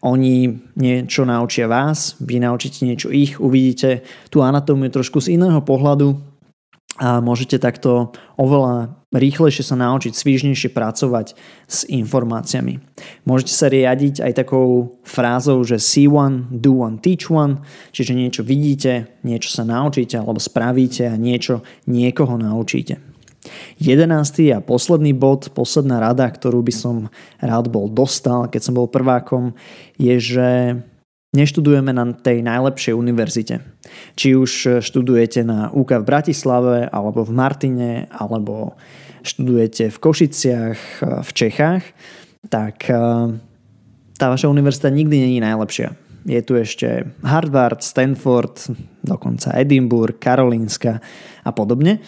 oni 0.04 0.52
niečo 0.78 1.26
naučia 1.26 1.66
vás, 1.66 2.14
vy 2.20 2.38
naučíte 2.38 2.86
niečo 2.86 3.08
ich, 3.10 3.40
uvidíte 3.40 4.06
tú 4.30 4.46
anatómiu 4.46 4.92
trošku 4.92 5.18
z 5.18 5.40
iného 5.40 5.58
pohľadu 5.64 6.33
a 6.94 7.18
môžete 7.18 7.58
takto 7.58 8.14
oveľa 8.38 8.94
rýchlejšie 9.10 9.66
sa 9.66 9.74
naučiť 9.74 10.14
svížnejšie 10.14 10.70
pracovať 10.70 11.34
s 11.66 11.82
informáciami. 11.90 12.78
Môžete 13.26 13.50
sa 13.50 13.66
riadiť 13.66 14.22
aj 14.22 14.32
takou 14.38 14.98
frázou, 15.02 15.62
že 15.66 15.82
see 15.82 16.06
one, 16.06 16.46
do 16.54 16.86
one, 16.86 17.02
teach 17.02 17.30
one, 17.30 17.66
čiže 17.90 18.14
niečo 18.14 18.46
vidíte, 18.46 19.10
niečo 19.26 19.50
sa 19.50 19.66
naučíte 19.66 20.18
alebo 20.18 20.38
spravíte 20.38 21.10
a 21.10 21.18
niečo 21.18 21.66
niekoho 21.90 22.38
naučíte. 22.38 23.02
Jedenáctý 23.76 24.54
a 24.54 24.64
posledný 24.64 25.12
bod, 25.12 25.52
posledná 25.52 26.00
rada, 26.00 26.30
ktorú 26.30 26.64
by 26.64 26.74
som 26.74 26.96
rád 27.42 27.68
bol 27.68 27.90
dostal, 27.92 28.48
keď 28.48 28.60
som 28.70 28.74
bol 28.78 28.88
prvákom, 28.88 29.52
je, 29.98 30.14
že 30.16 30.50
neštudujeme 31.34 31.90
na 31.90 32.14
tej 32.14 32.40
najlepšej 32.46 32.94
univerzite. 32.94 33.60
Či 34.14 34.38
už 34.38 34.80
študujete 34.80 35.42
na 35.42 35.68
UK 35.74 36.00
v 36.00 36.08
Bratislave, 36.08 36.86
alebo 36.86 37.26
v 37.26 37.32
Martine, 37.34 37.90
alebo 38.14 38.78
študujete 39.26 39.90
v 39.90 39.98
Košiciach, 39.98 40.78
v 41.24 41.30
Čechách, 41.34 41.84
tak 42.46 42.86
eh, 42.86 42.96
tá 44.14 44.26
vaša 44.30 44.46
univerzita 44.46 44.92
nikdy 44.92 45.16
není 45.26 45.38
najlepšia. 45.42 46.03
Je 46.24 46.40
tu 46.40 46.56
ešte 46.56 47.04
Harvard, 47.20 47.84
Stanford, 47.84 48.72
dokonca 49.04 49.52
Edinburgh, 49.60 50.16
Karolínska 50.16 51.04
a 51.44 51.50
podobne. 51.52 52.00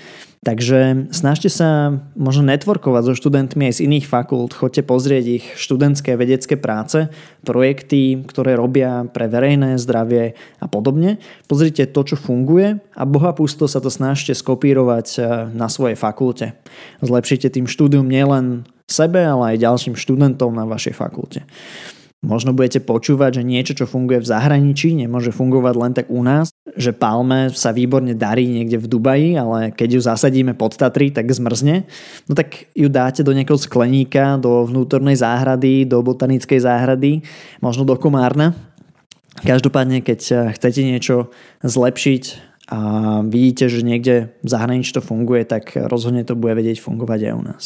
Takže 0.47 1.11
snažte 1.11 1.51
sa 1.51 1.99
možno 2.15 2.47
networkovať 2.47 3.03
so 3.03 3.15
študentmi 3.19 3.67
aj 3.67 3.83
z 3.83 3.91
iných 3.91 4.07
fakult, 4.07 4.55
choďte 4.55 4.87
pozrieť 4.87 5.25
ich 5.27 5.45
študentské 5.59 6.15
vedecké 6.15 6.55
práce, 6.55 7.11
projekty, 7.43 8.23
ktoré 8.23 8.55
robia 8.55 9.11
pre 9.11 9.27
verejné 9.27 9.75
zdravie 9.75 10.39
a 10.63 10.67
podobne. 10.71 11.19
Pozrite 11.51 11.91
to, 11.91 12.01
čo 12.07 12.15
funguje 12.15 12.79
a 12.95 13.03
bohapusto 13.03 13.67
sa 13.67 13.83
to 13.83 13.91
snažte 13.91 14.39
skopírovať 14.39 15.07
eh, 15.19 15.23
na 15.51 15.67
svojej 15.67 15.99
fakulte. 15.99 16.55
Zlepšite 17.03 17.51
tým 17.51 17.67
štúdium 17.67 18.07
nielen 18.07 18.71
sebe, 18.87 19.27
ale 19.27 19.59
aj 19.59 19.67
ďalším 19.67 19.99
študentom 19.99 20.55
na 20.55 20.63
vašej 20.63 20.95
fakulte. 20.95 21.43
Možno 22.27 22.51
budete 22.51 22.83
počúvať, 22.83 23.39
že 23.39 23.43
niečo, 23.47 23.79
čo 23.79 23.87
funguje 23.87 24.19
v 24.19 24.27
zahraničí, 24.27 24.99
nemôže 24.99 25.31
fungovať 25.31 25.75
len 25.79 25.93
tak 25.95 26.11
u 26.11 26.27
nás, 26.27 26.51
že 26.75 26.91
palme 26.91 27.55
sa 27.55 27.71
výborne 27.71 28.19
darí 28.19 28.51
niekde 28.51 28.83
v 28.83 28.91
Dubaji, 28.91 29.39
ale 29.39 29.71
keď 29.71 29.89
ju 29.95 30.01
zasadíme 30.03 30.59
pod 30.59 30.75
Tatry, 30.75 31.15
tak 31.15 31.31
zmrzne. 31.31 31.87
No 32.27 32.35
tak 32.35 32.67
ju 32.75 32.91
dáte 32.91 33.23
do 33.23 33.31
nejakého 33.31 33.63
skleníka, 33.63 34.43
do 34.43 34.67
vnútornej 34.67 35.15
záhrady, 35.15 35.87
do 35.87 36.03
botanickej 36.03 36.67
záhrady, 36.67 37.23
možno 37.63 37.87
do 37.87 37.95
Komárna. 37.95 38.59
Každopádne, 39.47 40.03
keď 40.03 40.51
chcete 40.59 40.83
niečo 40.83 41.31
zlepšiť 41.63 42.23
a 42.75 42.79
vidíte, 43.23 43.71
že 43.71 43.87
niekde 43.87 44.35
v 44.43 44.49
zahraničí 44.51 44.91
to 44.91 44.99
funguje, 44.99 45.47
tak 45.47 45.79
rozhodne 45.79 46.27
to 46.27 46.35
bude 46.35 46.59
vedieť 46.59 46.83
fungovať 46.83 47.31
aj 47.31 47.33
u 47.39 47.43
nás. 47.47 47.65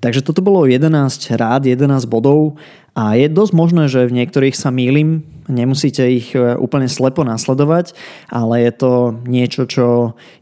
Takže 0.00 0.20
toto 0.20 0.44
bolo 0.44 0.68
11 0.68 0.92
rád, 1.40 1.64
11 1.64 2.04
bodov 2.06 2.60
a 2.92 3.16
je 3.16 3.28
dosť 3.32 3.52
možné, 3.56 3.84
že 3.88 4.08
v 4.08 4.16
niektorých 4.22 4.56
sa 4.56 4.68
mýlim, 4.68 5.24
nemusíte 5.48 6.04
ich 6.04 6.36
e, 6.36 6.56
úplne 6.56 6.88
slepo 6.88 7.24
nasledovať, 7.24 7.96
ale 8.28 8.68
je 8.68 8.72
to 8.76 8.92
niečo, 9.24 9.64
čo 9.64 9.86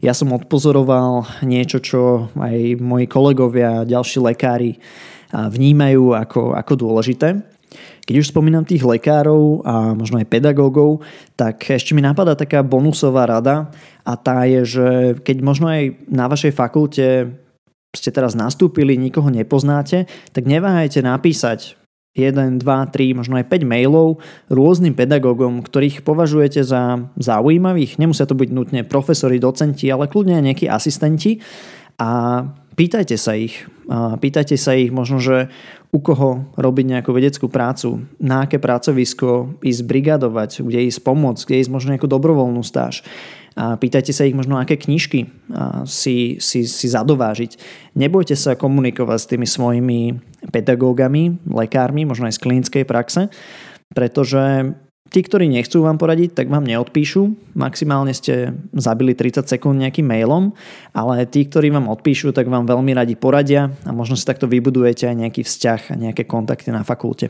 ja 0.03 0.11
som 0.11 0.35
odpozoroval, 0.35 1.23
niečo, 1.43 1.79
čo 1.79 2.31
aj 2.35 2.79
moji 2.83 3.07
kolegovia 3.07 3.83
a 3.83 3.87
ďalší 3.87 4.19
lekári 4.23 4.79
vnímajú 5.35 6.15
ako, 6.15 6.55
ako 6.55 6.73
dôležité. 6.79 7.43
Keď 8.05 8.15
už 8.21 8.29
spomínam 8.29 8.63
tých 8.63 8.85
lekárov 8.85 9.65
a 9.65 9.97
možno 9.97 10.21
aj 10.21 10.29
pedagógov, 10.29 11.01
tak 11.33 11.65
ešte 11.65 11.97
mi 11.97 12.05
napadá 12.05 12.37
taká 12.37 12.61
bonusová 12.61 13.25
rada 13.25 13.73
a 14.05 14.13
tá 14.13 14.45
je, 14.45 14.61
že 14.63 14.87
keď 15.25 15.37
možno 15.41 15.65
aj 15.73 16.05
na 16.05 16.29
vašej 16.29 16.53
fakulte 16.53 17.33
ste 17.97 18.11
teraz 18.11 18.35
nastúpili, 18.37 18.99
nikoho 18.99 19.31
nepoznáte, 19.31 20.05
tak 20.35 20.43
neváhajte 20.45 20.99
napísať 21.01 21.79
1, 22.15 22.63
2, 22.63 22.63
3, 22.63 23.11
možno 23.11 23.35
aj 23.35 23.51
5 23.51 23.67
mailov 23.67 24.23
rôznym 24.47 24.95
pedagógom, 24.95 25.59
ktorých 25.59 25.99
považujete 26.07 26.63
za 26.63 27.11
zaujímavých. 27.19 27.99
Nemusia 27.99 28.23
to 28.23 28.39
byť 28.39 28.49
nutne 28.55 28.81
profesori, 28.87 29.35
docenti, 29.35 29.91
ale 29.91 30.07
kľudne 30.07 30.39
aj 30.39 30.45
nejakí 30.47 30.65
asistenti. 30.71 31.43
A 31.99 32.43
pýtajte 32.75 33.15
sa 33.15 33.39
ich. 33.39 33.65
Pýtajte 34.19 34.59
sa 34.59 34.75
ich 34.75 34.91
možno, 34.91 35.23
že 35.23 35.49
u 35.95 36.03
koho 36.03 36.43
robiť 36.59 36.85
nejakú 36.91 37.15
vedeckú 37.15 37.47
prácu, 37.47 38.03
na 38.19 38.43
aké 38.43 38.59
pracovisko 38.59 39.59
ísť 39.63 39.81
brigadovať, 39.87 40.59
kde 40.59 40.91
ísť 40.91 40.99
pomôcť, 41.07 41.43
kde 41.47 41.59
ísť 41.63 41.71
možno 41.71 41.89
nejakú 41.95 42.11
dobrovoľnú 42.11 42.59
stáž 42.61 43.01
a 43.55 43.79
pýtajte 43.79 44.11
sa 44.11 44.27
ich 44.27 44.35
možno, 44.35 44.59
aké 44.59 44.75
knižky 44.75 45.31
si, 45.87 46.43
si, 46.43 46.67
si 46.67 46.87
zadovážiť. 46.91 47.55
Nebojte 47.95 48.35
sa 48.35 48.59
komunikovať 48.59 49.19
s 49.23 49.29
tými 49.31 49.47
svojimi 49.47 49.99
pedagógami, 50.51 51.39
lekármi, 51.47 52.03
možno 52.03 52.27
aj 52.27 52.35
z 52.35 52.43
klinickej 52.43 52.83
praxe, 52.83 53.31
pretože 53.95 54.75
Tí, 55.05 55.21
ktorí 55.21 55.45
nechcú 55.45 55.85
vám 55.85 56.01
poradiť, 56.01 56.33
tak 56.33 56.49
vám 56.49 56.65
neodpíšu. 56.65 57.53
Maximálne 57.53 58.11
ste 58.11 58.57
zabili 58.73 59.13
30 59.13 59.45
sekúnd 59.45 59.77
nejakým 59.77 60.03
mailom, 60.03 60.51
ale 60.97 61.29
tí, 61.29 61.45
ktorí 61.45 61.69
vám 61.69 61.87
odpíšu, 61.87 62.33
tak 62.33 62.49
vám 62.49 62.65
veľmi 62.65 62.91
radi 62.91 63.13
poradia 63.13 63.69
a 63.85 63.91
možno 63.93 64.17
si 64.17 64.25
takto 64.25 64.49
vybudujete 64.49 65.05
aj 65.05 65.15
nejaký 65.15 65.41
vzťah 65.45 65.81
a 65.93 65.95
nejaké 65.95 66.25
kontakty 66.25 66.73
na 66.73 66.81
fakulte. 66.81 67.29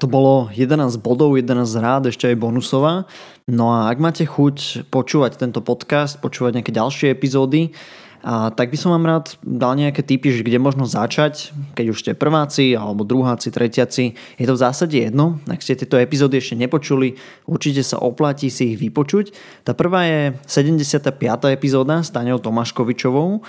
To 0.00 0.08
bolo 0.08 0.48
11 0.54 0.96
bodov, 1.04 1.36
11 1.36 1.60
rád, 1.76 2.08
ešte 2.08 2.24
aj 2.24 2.40
bonusová. 2.40 3.04
No 3.44 3.68
a 3.68 3.92
ak 3.92 4.00
máte 4.00 4.24
chuť 4.24 4.88
počúvať 4.88 5.36
tento 5.36 5.60
podcast, 5.60 6.16
počúvať 6.24 6.56
nejaké 6.56 6.72
ďalšie 6.72 7.12
epizódy, 7.12 7.76
a 8.20 8.52
tak 8.52 8.68
by 8.68 8.76
som 8.76 8.92
vám 8.92 9.08
rád 9.08 9.40
dal 9.40 9.72
nejaké 9.80 10.04
tipy, 10.04 10.28
že 10.28 10.44
kde 10.44 10.60
možno 10.60 10.84
začať, 10.84 11.56
keď 11.72 11.86
už 11.88 11.98
ste 12.04 12.12
prváci, 12.12 12.76
alebo 12.76 13.00
druháci, 13.00 13.48
tretiaci. 13.48 14.12
Je 14.36 14.46
to 14.46 14.54
v 14.56 14.62
zásade 14.62 14.92
jedno. 14.92 15.40
Ak 15.48 15.64
ste 15.64 15.72
tieto 15.72 15.96
epizódy 15.96 16.36
ešte 16.36 16.60
nepočuli, 16.60 17.16
určite 17.48 17.80
sa 17.80 17.96
oplatí 17.96 18.52
si 18.52 18.76
ich 18.76 18.78
vypočuť. 18.80 19.32
Tá 19.64 19.72
prvá 19.72 20.04
je 20.04 20.20
75. 20.44 21.16
epizóda 21.48 22.04
s 22.04 22.12
Taňou 22.12 22.44
Tomáškovičovou 22.44 23.40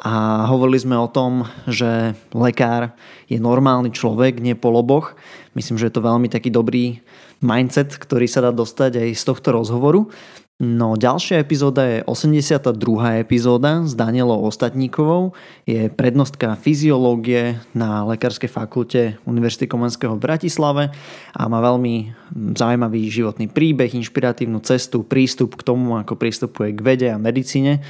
a 0.00 0.46
hovorili 0.48 0.78
sme 0.80 0.96
o 0.96 1.10
tom, 1.10 1.44
že 1.66 2.14
lekár 2.30 2.94
je 3.26 3.36
normálny 3.36 3.90
človek, 3.92 4.38
nie 4.38 4.54
poloboch. 4.54 5.18
Myslím, 5.58 5.76
že 5.76 5.90
je 5.90 5.94
to 5.98 6.06
veľmi 6.06 6.30
taký 6.30 6.48
dobrý 6.54 7.02
mindset, 7.42 7.98
ktorý 7.98 8.30
sa 8.30 8.46
dá 8.46 8.54
dostať 8.54 8.96
aj 8.96 9.08
z 9.12 9.22
tohto 9.26 9.48
rozhovoru. 9.52 10.08
No 10.60 10.92
ďalšia 10.92 11.40
epizóda 11.40 11.88
je 11.88 11.98
82. 12.04 12.76
epizóda 13.24 13.80
s 13.80 13.96
Danielou 13.96 14.44
Ostatníkovou. 14.44 15.32
Je 15.64 15.88
prednostka 15.88 16.52
fyziológie 16.52 17.56
na 17.72 18.04
Lekárskej 18.04 18.52
fakulte 18.52 19.16
Univerzity 19.24 19.64
Komenského 19.64 20.20
v 20.20 20.24
Bratislave 20.28 20.92
a 21.32 21.48
má 21.48 21.64
veľmi 21.64 22.12
zaujímavý 22.52 23.08
životný 23.08 23.48
príbeh, 23.48 23.88
inšpiratívnu 23.88 24.60
cestu, 24.60 25.00
prístup 25.00 25.56
k 25.56 25.64
tomu, 25.64 25.96
ako 25.96 26.20
pristupuje 26.20 26.76
k 26.76 26.84
vede 26.84 27.08
a 27.08 27.16
medicíne. 27.16 27.80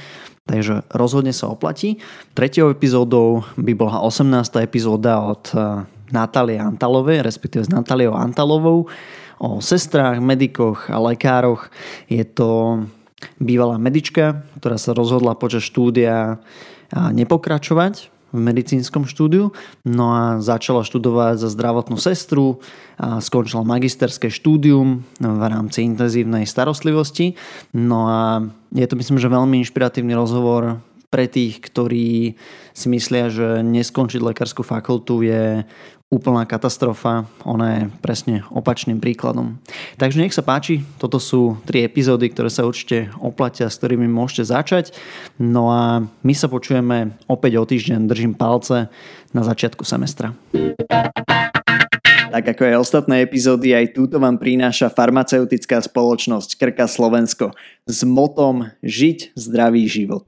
Takže 0.47 0.87
rozhodne 0.95 1.35
sa 1.35 1.51
oplatí. 1.51 1.99
Tretiou 2.39 2.71
epizódou 2.71 3.43
by 3.59 3.75
bola 3.75 3.99
18. 3.99 4.31
epizóda 4.63 5.19
od 5.19 5.43
eh, 5.51 5.83
Natálie 6.15 6.55
Antalovej, 6.55 7.19
respektíve 7.19 7.67
s 7.67 7.71
Natáliou 7.71 8.15
Antalovou 8.15 8.87
o 9.41 9.57
sestrách, 9.57 10.21
medikoch 10.21 10.85
a 10.93 11.01
lekároch. 11.01 11.73
Je 12.05 12.21
to 12.21 12.85
bývalá 13.41 13.81
medička, 13.81 14.45
ktorá 14.61 14.77
sa 14.77 14.93
rozhodla 14.93 15.33
počas 15.33 15.65
štúdia 15.65 16.37
nepokračovať 16.93 18.13
v 18.31 18.39
medicínskom 18.39 19.03
štúdiu, 19.11 19.51
no 19.83 20.05
a 20.15 20.39
začala 20.39 20.87
študovať 20.87 21.35
za 21.35 21.51
zdravotnú 21.51 21.99
sestru, 21.99 22.63
a 22.95 23.19
skončila 23.19 23.67
magisterské 23.67 24.31
štúdium 24.31 25.03
v 25.19 25.43
rámci 25.51 25.83
intenzívnej 25.83 26.47
starostlivosti. 26.47 27.35
No 27.75 28.07
a 28.07 28.45
je 28.71 28.87
to 28.87 28.95
myslím, 28.95 29.19
že 29.19 29.27
veľmi 29.27 29.59
inšpiratívny 29.65 30.15
rozhovor 30.15 30.79
pre 31.11 31.27
tých, 31.27 31.59
ktorí 31.59 32.39
si 32.71 32.87
myslia, 32.87 33.27
že 33.27 33.59
neskončiť 33.67 34.23
lekárskú 34.23 34.63
fakultu 34.63 35.27
je 35.27 35.67
úplná 36.11 36.43
katastrofa, 36.43 37.23
ona 37.47 37.67
je 37.71 37.81
presne 38.03 38.43
opačným 38.51 38.99
príkladom. 38.99 39.59
Takže 39.95 40.19
nech 40.19 40.35
sa 40.35 40.43
páči, 40.43 40.83
toto 40.99 41.23
sú 41.23 41.55
tri 41.63 41.87
epizódy, 41.87 42.27
ktoré 42.27 42.51
sa 42.51 42.67
určite 42.67 43.11
oplatia, 43.23 43.71
s 43.71 43.79
ktorými 43.79 44.11
môžete 44.11 44.51
začať. 44.51 44.85
No 45.39 45.71
a 45.71 46.03
my 46.03 46.33
sa 46.35 46.51
počujeme 46.51 47.15
opäť 47.31 47.59
o 47.59 47.63
týždeň, 47.63 48.11
držím 48.11 48.35
palce 48.35 48.91
na 49.31 49.41
začiatku 49.43 49.87
semestra. 49.87 50.35
Tak 52.31 52.55
ako 52.55 52.63
aj 52.63 52.75
ostatné 52.79 53.27
epizódy, 53.27 53.75
aj 53.75 53.91
túto 53.91 54.15
vám 54.15 54.39
prináša 54.39 54.87
farmaceutická 54.87 55.83
spoločnosť 55.83 56.55
Krka 56.55 56.87
Slovensko 56.87 57.51
s 57.83 58.07
motom 58.07 58.71
Žiť 58.83 59.35
zdravý 59.35 59.83
život. 59.87 60.27